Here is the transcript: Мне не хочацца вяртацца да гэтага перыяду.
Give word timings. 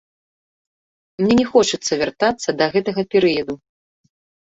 Мне 1.23 1.35
не 1.41 1.45
хочацца 1.53 1.93
вяртацца 2.01 2.49
да 2.65 2.71
гэтага 2.75 3.01
перыяду. 3.15 3.53